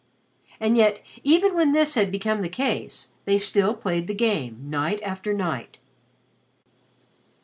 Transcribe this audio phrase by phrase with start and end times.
[0.59, 4.99] And yet even when this had become the case, they still played the game night
[5.03, 5.77] after night.